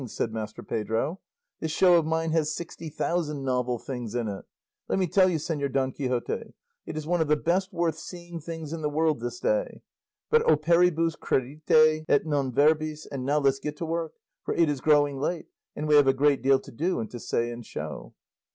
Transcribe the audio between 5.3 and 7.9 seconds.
Señor Don Quixote, it is one of the best